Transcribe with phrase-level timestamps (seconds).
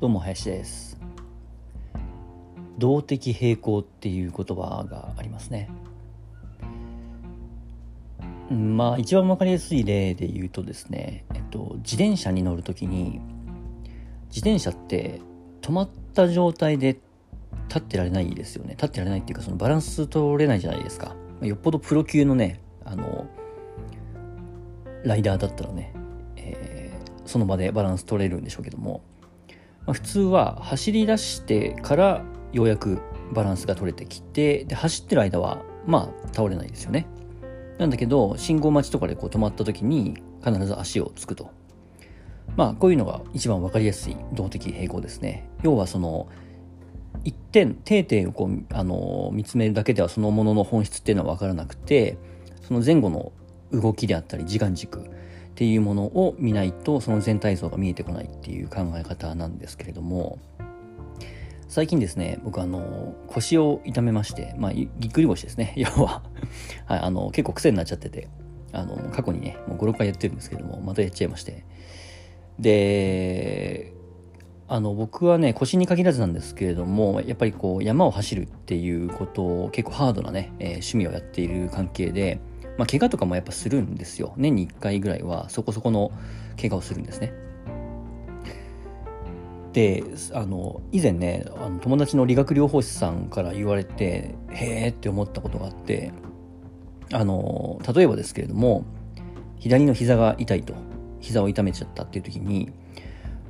[0.00, 0.96] どうも林です。
[2.78, 5.68] 動的平衡っていう言葉がありますね。
[8.48, 13.20] まあ一番分かりやすい例で言うとですね、えっと、自転車に乗るときに
[14.28, 15.20] 自転車って
[15.62, 17.00] 止まった状態で
[17.66, 18.74] 立ってられないですよね。
[18.74, 21.16] 立ってられないっていうかそのバランス取れないじゃないですか。
[21.42, 23.26] よっぽどプロ級のねあの
[25.02, 25.92] ライダーだったらね、
[26.36, 29.02] えー、その場でバランス取れるんでしょうけども、
[29.88, 33.00] まあ、普通は走り出してからようやく
[33.32, 37.06] バランスが取れてきてで走ってる間はまあ倒れないですよね。
[37.78, 41.50] なんだけど信号待ちとかでこう止まった時に必ず足をつくと。
[42.54, 45.48] まあこういうのが一番分かりやすい動的平衡ですね。
[45.62, 46.28] 要はその
[47.24, 52.18] 一点定点をこうあの見つめるだけではそのものの本質っていうのは分からなくて
[52.60, 53.32] その前後の
[53.72, 55.10] 動きであったり時間軸
[55.58, 60.38] っていうものを見ないとその全体像が見えてこないっていう考え方なんですけれども
[61.66, 65.74] 最近ですね僕あの腰を痛めましてまあぎっくり腰ですね。
[65.76, 66.22] 要は
[66.86, 68.28] はい、あの結構癖になっちゃってて
[68.70, 71.64] あの過去にねもう56回やってるんですけどもまたやっちゃいまして。
[72.60, 73.92] で
[74.68, 82.38] あの僕はね腰に限らずなんですけれどもやっぱりこう山を走るっていうことを結構ハードなね、えー、趣味をやっている関係で
[82.78, 84.32] まあ、怪我とかもやっぱするんですよ。
[84.36, 86.12] 年に1回ぐらいはそこそこの
[86.58, 87.32] 怪我をするんですね。
[89.72, 96.12] で、あの、以前ね、あの友達の理学療法士さんから言われて、へえって思ったことがあって、
[97.12, 98.84] あの、例えばですけれども、
[99.58, 100.74] 左の膝が痛いと、
[101.20, 102.70] 膝を痛めちゃったっていう時に、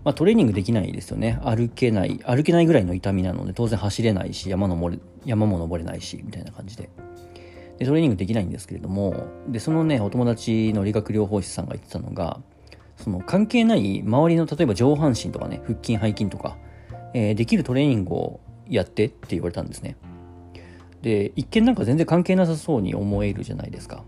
[0.05, 1.39] まあ、トレーニングできないですよね。
[1.45, 6.89] 歩けない、歩けないぐらいの痛みなので、当然走れないし、山登れ山も登れないし、みたいな感じで。
[7.79, 12.41] でトレーニングできないんですけれどもでそのねお友達の理学療法士さんが言ってたのが
[12.97, 16.57] その関係ない周りの例えば上半身とかね腹筋背筋とか、
[17.15, 19.97] えー、できるトレーニングをやってって言われたんですね。
[21.03, 24.03] で一見なんか全然関係なさそうに思えるじゃないですか。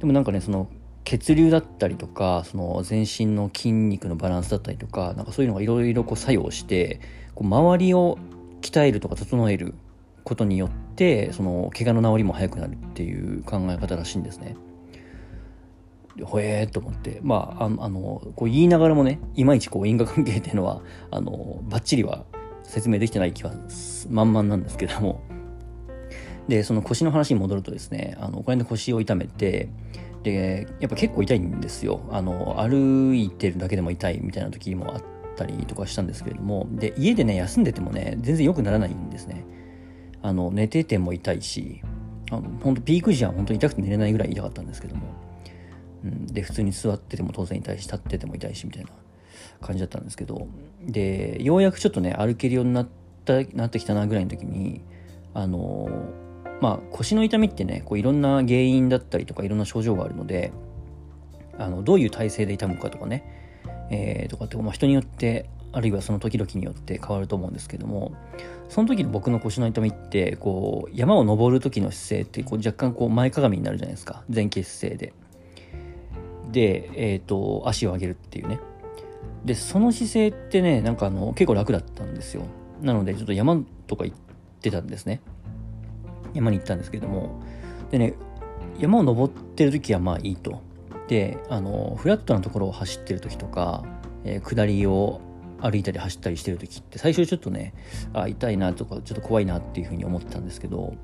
[0.00, 0.68] でもなんかねその
[1.04, 7.00] 血流だったりとかその全身の筋肉のバランスだったりとかなんかそういうのがいろいろ作用して
[7.34, 8.18] こう周りを
[8.60, 9.74] 鍛えるとか整える
[10.24, 14.56] ことによってその怪我の治りも早くなるっていう考え方らしいんですね。
[16.22, 17.20] ほえーと思って。
[17.22, 20.80] まああのこう言いながらもねいまいちこう因果関係っていうのは
[21.10, 22.24] あのバッチリは
[22.62, 23.52] 説明できてない気は
[24.08, 25.22] 満々なんですけども。
[26.48, 29.70] でその腰の話に戻るとですねあのこれで腰を痛めて
[30.22, 32.00] でやっぱ結構痛いんですよ。
[32.10, 35.02] あの歩いてるだけでも痛いみたいな時もあっ
[35.36, 36.66] たりとかしたんですけれども。
[36.72, 39.44] で家でね休んでてもね全然良くならないんですね。
[40.24, 41.82] あの寝てても痛いし
[42.30, 45.06] あの本当ピーク時は本当に痛くて寝れないぐらい痛かったんですけども、
[46.02, 48.88] うん、で普通に座ってても当然痛いし立ってても痛いしみたいな
[49.60, 50.48] 感じだったんですけど。
[50.86, 52.88] でようやくちょっとね歩けるようになっ
[53.24, 54.82] たなってきたなぐらいの時に
[55.32, 55.88] あの
[56.60, 60.52] まあ腰の痛みってねこういろんな原因だったりとかいろんな症状があるので
[61.58, 63.24] あのどういう体勢で痛むかとかね、
[63.90, 68.14] えー、とかって、まあ、人によってあるいはその時々によって変わると思うんですけども
[68.68, 74.22] その時の僕の腰の痛みってこう山を登る時の姿勢ってこう若干こう前かがみになるじゃないですか。
[74.32, 75.12] 前傾姿勢で。
[76.52, 78.60] で、えーと、足を上げるっていうね。
[79.44, 82.44] でその姿勢ってねなんかあの結構楽だったんですよ。
[82.80, 84.16] なのでちょっと山とか行っ
[84.60, 85.20] てたんですね。
[86.32, 87.42] 山に行ったんですけども。
[87.90, 88.14] でね
[88.78, 90.62] 山を登ってる時はまあいいと。
[91.08, 93.84] であのフラットなところを走ってる時とか、
[94.24, 95.20] えー、下りを
[95.64, 97.72] 歩いたり走ったりしてる時って最初ちょっとね
[98.12, 100.94] あ痛いなとかちょっと怖いなっていうふうに思ってたんですけど、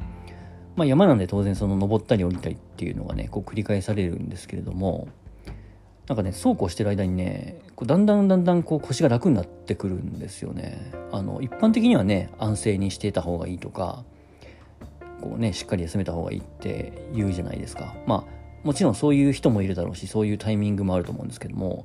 [0.76, 5.08] まあ、山なんで当然その登ったり降りたりっていうのがねこう繰り返されるんですけれども
[6.08, 10.90] なんかねそうこうしてる間にねこうだんだんだんだんこう腰が楽になってくるんですよね。
[11.12, 14.04] あの一般的にはね安静にしていた方がいいとか
[15.22, 17.94] こうねしっかり休めた方がいいって言うじゃないですか。
[18.06, 21.84] まあもちろんそういう人もいるだろうしそういうタイミングもあると思うんですけども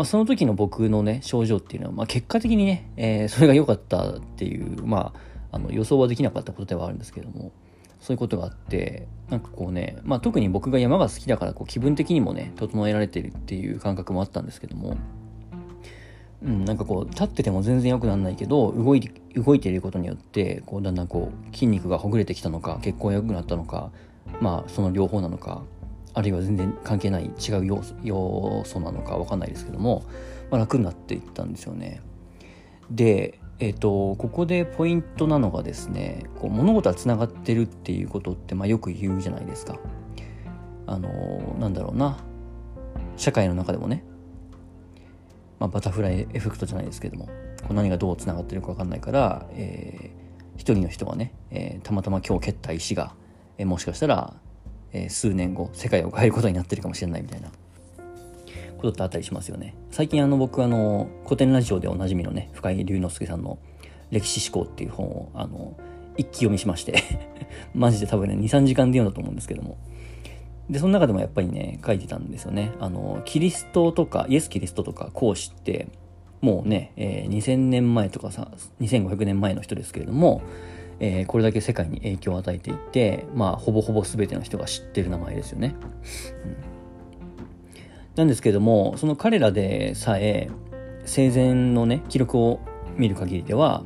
[0.00, 5.12] まあ、その時の僕のね、症状っていうのは、まあ、結果的にね、えー、それが良かったっていう、ま
[5.52, 7.52] あ、あの予想はできなかったことではあるんですけども、
[8.00, 14.96] そういうことがあって、なんかこうね、まあ、特に僕が山が好きだからこう気分的にもね、整えられてるっていう感覚もあったんですけども、
[16.42, 23.90] うん、なんかこう立ってても全然良くならないけど動い動いていることによってこうだんだんこう筋肉がほぐれてきたのか血行が良くなったのか
[24.40, 25.62] まあその両方なのか
[26.14, 30.04] あるいは全然関係ない違う要素要素なのか分かんないですけども、
[30.50, 32.02] まあ、楽になっていったんですよね。
[32.90, 39.78] で、えーと、ここでポイントなのがですねこう物事はつながってるっていうことって、まあ、よく言うじゃないですか。
[40.86, 42.18] あのなんだろうな
[43.16, 44.04] 社会の中でもね
[45.60, 53.14] まあ、バタフライエフェクトじゃないですけどもこう何がどうつながってるか分かんないから、えー、一人の人がね、えー、たまたま今日蹴った石が、
[53.58, 54.34] えー、もしかしたら、
[54.92, 57.50] え、数年後世界を変えることになってるかもしれないみたいな。
[58.80, 59.74] ことってあったりしますよね。
[59.90, 63.58] 最近あの僕あの古典ラジオでおなじみのね深井龍之介さんの
[64.10, 65.76] 「歴史思考」っていう本をあの
[66.16, 67.02] 一気読みしまして。
[67.74, 69.76] マジで多分ね23時間で読んだと思うんですけども。
[70.70, 72.72] で、その中でもやっぱりね、書いてたんですよね。
[72.78, 75.88] あの、キリストとか、イエス・キリストとか孔子って、
[76.40, 80.42] もうね、えー、2000年前とかさ、2500年前の人ですけれども、
[81.00, 85.74] えー、これだけ世界に影響を与えていて、まあ、ほぼほぼ全ての人が知ってる名前ですよね。
[86.44, 86.56] うん、
[88.16, 90.50] なんですけども、その彼らでさえ、
[91.06, 92.60] 生前のね、記録を
[92.96, 93.82] 見る限りでは、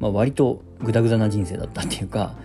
[0.00, 2.36] まあ、割とグダグダな人生だったっていうか、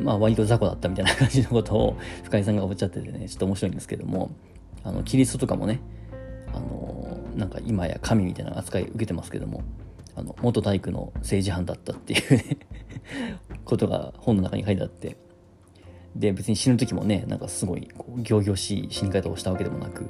[0.00, 4.30] まあ割と雑魚だったみたいな感じのことを深井さんがおっしゃっててね、ちょっと面白いんですけども、
[4.82, 5.80] あの、キリストとかもね、
[6.52, 9.62] あの、なんか今や神みたいな扱い受けてますけども、
[10.16, 12.58] あの、元大工の政治犯だったっていうね
[13.64, 15.16] ことが本の中に書いてあって、
[16.16, 20.08] で、別に死ぬ時もね、なんかすごい、こう、行々しい死に方をしたわけでもなく、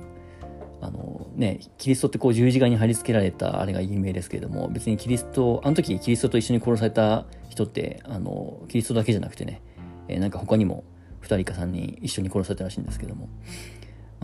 [0.80, 9.62] あのね、キリストってこう十字架に貼り付けられたあれが有名ですけれども、別にキリスト、あの時キリストと一緒に殺された人って、あの、キリストだけじゃなくてね、
[10.08, 10.84] えー、なんか他にも
[11.22, 13.30] 2人か3人一緒に殺されたらしいんですけども、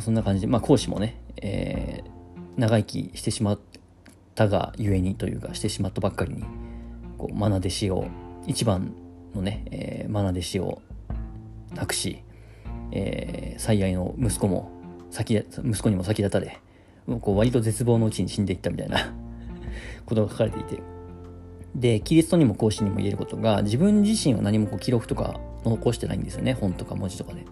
[0.00, 3.60] そんな感じで、まあ、講師もね、えー、長生きしてしまっ
[4.34, 6.44] たがゆえにというかしてしまったばっかりに
[7.16, 8.06] こう愛弟子を
[8.46, 8.94] 一番
[9.34, 10.82] のね、えー、愛弟子を
[11.74, 12.22] 亡くし、
[12.92, 14.70] えー、最愛の息子も
[15.10, 16.60] 先息子にも先立たれ
[17.20, 19.12] こう割と絶望のうちに死んでいったみたいな
[20.06, 20.82] ことが書かれていて。
[21.72, 27.44] でキリストにも孔子にも言えることが自分自身は何もこう記録とか残してないんですよね本とか文字とかで。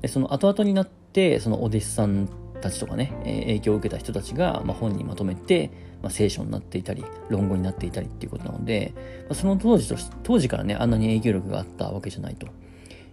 [0.00, 2.26] でその後々になってそのお弟子さん
[2.62, 5.70] たちとかね、えー、影響を受けた人たちが、まあ、本にまとめて、
[6.04, 8.92] まあ、聖書になっていたり論語になっていたりっていうことなので、
[9.22, 12.46] まあ、その当時とし当時からねあんなに影響力があったわけじゃないと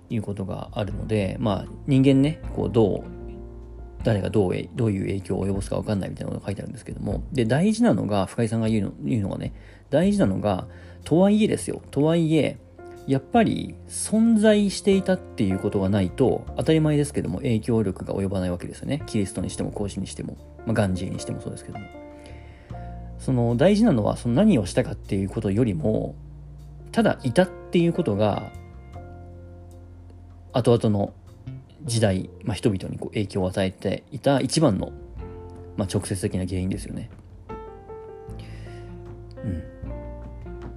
[0.09, 3.03] いうことがあるので、まあ、人間ねこうどう
[4.03, 9.53] 誰がどうどういう影響を及ぼすか分かんないみたいなのが書いてあるんですけどもで大事なのが深井さんが言うの言うのがね
[9.89, 10.67] 大事なのが
[11.05, 11.81] とはいえですよ。
[11.91, 12.57] とはいえ
[13.07, 19.01] やっぱり存在していたっていうことがないと当たり前ですけども影響力が及ばないわけですよね。
[19.05, 20.35] キリストにしても孔子にしても、
[20.65, 22.00] まあ、ガンジーにしてもそうですけども。
[23.21, 26.15] その大事なのはその何をしたかっていうことよりも
[26.91, 28.51] ただいたっていうことが
[30.53, 31.13] 後々の
[31.83, 34.91] 時代、まあ、人々にこう影響を与えていた一番の、
[35.77, 37.09] まあ、直接的な原因ですよね。
[39.44, 39.63] うん。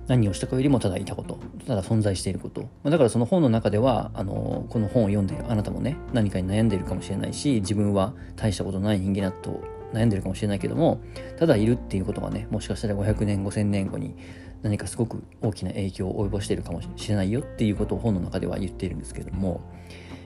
[0.07, 2.63] 何をしたかよりもただいたこと、ただ存在していること。
[2.63, 9.63] まあだからその本の中では、あの、この本を読んでいるあなたもね、何かに悩んでいるかもしれないし、自分は大したことない人間だと
[9.95, 11.01] 悩んでるかもしれないけども、
[11.39, 14.17] ただいるっていうことがね、もしかしたら500年、5000年後に
[14.63, 19.63] 何かすごく大きな影響を及ぼしているかもしれないよっていうことを本の中では言っているんですけれども、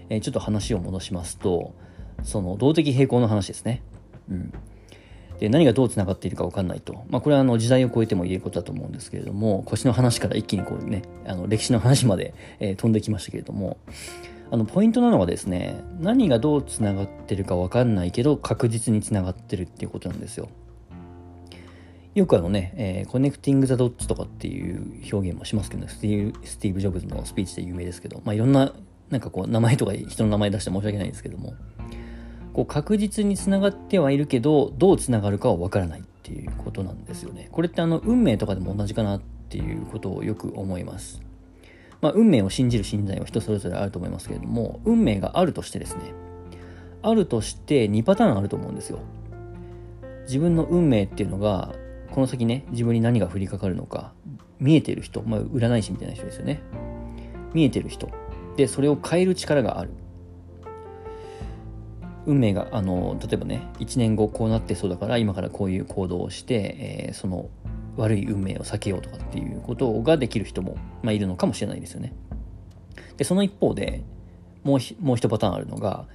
[0.08, 1.74] えー、ちょっと話を戻しますと、
[2.22, 3.82] その動的平衡の話ですね。
[4.30, 4.52] うん。
[5.38, 7.04] で、何がどう繋がっているか分かんないと。
[7.08, 13.78] まあ、これはあの時代を超えても言えることだと思うんですけれども、腰の話から一気にこうね、あの歴史の話まで、えー、飛んできましたけれども、
[14.50, 20.48] あの、ポイントなのはですね、何がどう繋がってるか分かんないけど、確実に繋がってるっていうことなんですよ。
[22.14, 24.82] よくあのね、えー、コネクティング・ザ・ドッツとかっていう
[25.12, 28.72] 表現もしますけどね、スティーブ・スティーブジョブズのスピーチで有名ですけど、まあ、いろんな、
[29.10, 31.54] なんかこう、名前とか人の名前出して申し訳ないんですけども、
[32.58, 37.48] こう確実につながってはいるけどどうつながるかはわからないっていうことなんですよね。
[37.52, 41.22] これってあの運命とかでも同じかなっていうことをよく思います。
[42.00, 46.12] まあ、運命を信じる信じないは人それぞれあると思いますけれども運命があるとしてですね
[47.02, 49.00] あるとして2パターンあると思うんですよ。
[50.24, 51.74] 自分の運命っていうのが
[52.10, 54.12] この先ね自分に何が降りかかるのか
[54.58, 56.60] 見えてる人、まあ、占い師みたいな人ですよね。
[57.54, 58.10] 見えてる人。
[58.56, 59.90] でそれを変える力がある。
[62.26, 67.48] 運命があの例えばね1年後こうなってそうだから今からこういう行動をして、えー、その
[67.98, 72.14] 悪い運命を避けようとかっていうことができる人も、まあ、いるのかもしれないですよね。
[73.16, 74.02] でその一方で
[74.62, 76.06] もうもう一パターンあるのが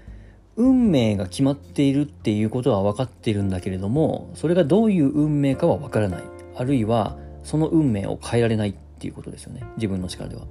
[0.55, 6.23] 運命が決まっているっていうことは分かっているんだけれどもそれがどういう運命かは分からない
[6.55, 10.43] あるいはその運命を変えられないっていうことですよね自分の力では。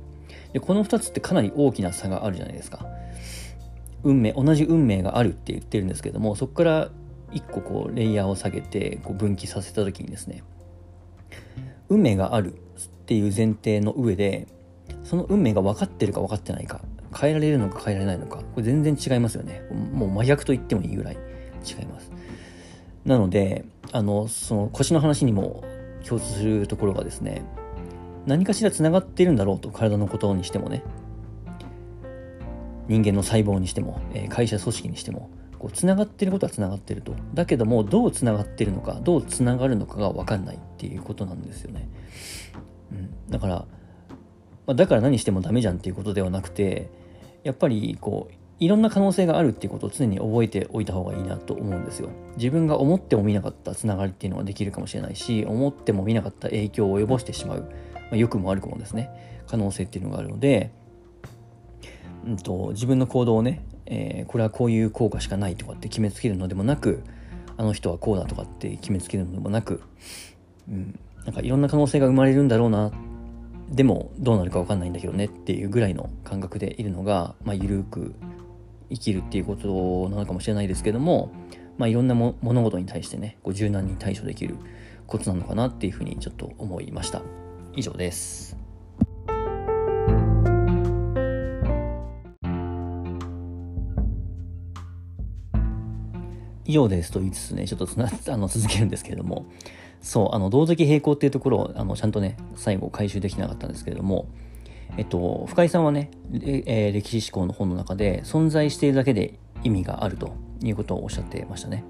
[0.52, 2.84] でこの2つってかなり大きな差があるじゃないですか。
[4.04, 6.88] 運命同じ運命があるって言ってるんですけどもそこから
[7.32, 10.42] 一個こうレイヤーを下げてこう分岐させた時にですね
[11.88, 12.58] 運命があるっ
[13.06, 14.46] ていう前提の上で
[15.04, 16.80] その運命が分かってるか分かってないか
[17.14, 19.62] 変えられるのか変えられないのかこれ全然違いますよね。
[19.92, 21.16] もう真逆と言ってもいいぐらい。
[21.62, 22.10] 違います
[23.04, 25.62] なのであのその腰の話にも
[26.04, 27.44] 共通するところがですね
[28.26, 30.82] 何かしらつながってるんだろうと体のことにしてもね。
[32.88, 35.30] 人間の細胞にしても、え、会社組織にしても
[35.62, 37.14] こうつながってることはつながってると。
[37.35, 41.88] だけどもどうつながってるのかどうつながるのかが分かんないっていうことなんですよね、
[42.90, 43.64] うん、だから、
[44.66, 46.90] ま、だから何してもダメじゃんっていうことではなくて
[47.45, 52.11] やっぱりこういろんな可能性があるっていうことを常に覚えておいた方がいいなと思うんですよ。
[52.37, 60.71] 自分が思っても見なかったつながりっていうのができるかもしれないし、思っても見なかった影響を及ぼしてしまう、まあ、良くも悪くもですね、可能性っていうのがあるので、
[62.25, 67.02] うんと、自分の行動をね、えー、これはこういう効果しかないとかって決めつけるのでもなく、
[67.56, 69.82] あの人はこうだとかって決めつけるのでもなく、
[70.68, 72.92] うん、なんかいろんな可能性が生まれるんだろうな、
[73.70, 78.14] でもどうなるか分かんないんだけどねっていうぐらいの感覚でいるのが、まあ、ゆるく
[78.90, 81.32] 生きるっていうことなのかもしれないですけども、
[81.78, 84.56] まあ、いろんな物事に対してねこう柔軟に対処できる
[85.06, 87.22] コツなのかなっていうふうにちょっと思いました。
[87.74, 88.62] 以上です。
[96.64, 99.47] 以上ですと言いつつねちょっとつな あの続けるんですけれども
[100.00, 104.26] そうあの同時並行っていうところをあのちゃんとね最後回収できなかったんですけれども
[104.99, 111.85] えっと、深井さんはね、えー、歴史思考の本の中で存在しているだけで意味があるということをおっしゃってましたね。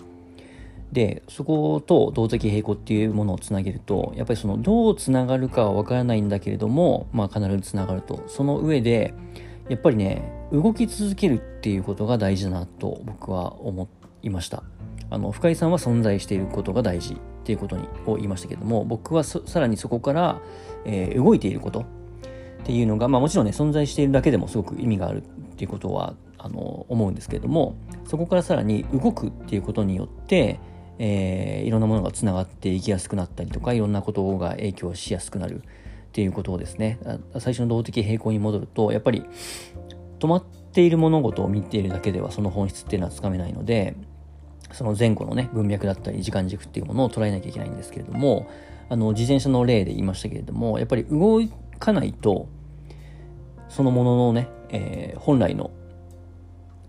[0.92, 8.22] で、そこと動的平衡っていうものをつなげると、やっぱりそのどうつながるかはわからないんだけれども、まあ必ずつながると。
[8.28, 9.14] その上で、
[9.68, 13.88] やっぱりね、動き続けるっていうことが大事だなと僕は思っ
[14.22, 14.62] いました。
[15.10, 20.40] あの、深井さんは存在していることが大事っていうことにを言いましたけども、僕はさらにそこから、
[20.84, 21.84] えー、動いていること、
[22.62, 30.60] っていうのが、まあ、もちろんね存在しているだけでもすごく意味があるっていうことはあの思うんですけれどもそこからさらに動くっていうことによって、
[30.98, 35.64] えー、いろんなものがつながっていきやすくなったりとかいろんなことが影響しやすくなるっ
[36.12, 36.98] ていうことをですね
[37.38, 39.24] 最初の動的平衡に戻るとやっぱり
[40.18, 43.96] 止まっている物事を見ているだけではその本質っていうのはつかめないので
[44.72, 48.48] その前後のね文脈だったり時間軸っていうものを捉えなきゃいけないんですけれども
[48.88, 51.40] あの自転車の例で言いましたけれどもやっぱり動
[51.78, 52.48] かないと
[53.68, 55.70] そのもののね、えー、本来の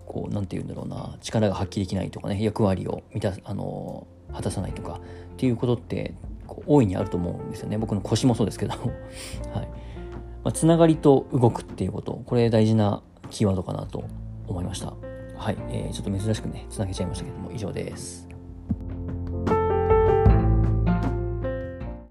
[0.06, 5.00] こうなんて言うんだろうな力が発揮できないとかね役割を満たあの果たさないとか
[5.34, 6.14] っていうことって
[6.48, 7.78] こう大いにあると思うんですよね。
[7.78, 8.74] 僕の腰もそうですけど。
[8.76, 8.90] はい。
[10.44, 12.22] まあ、つながりと動くっていうこと。
[12.26, 14.04] これ大事なキーワードかなと
[14.48, 14.94] 思いました。
[15.44, 18.33] はい、えー、ちょっと珍しくねつなげちゃいましたけども以上です。